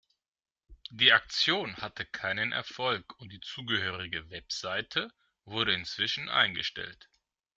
Die 0.89 1.13
Aktion 1.13 1.75
hatte 1.77 2.07
keinen 2.07 2.53
Erfolg 2.53 3.19
und 3.19 3.31
die 3.31 3.39
zugehörige 3.39 4.31
Webseite 4.31 5.13
wurde 5.45 5.75
inzwischen 5.75 6.27
eingestellt. 6.27 7.07